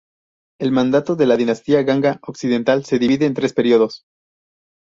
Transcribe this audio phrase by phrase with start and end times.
[0.59, 4.01] El mandato de la dinastía Ganga Occidental se divide en tres periodos.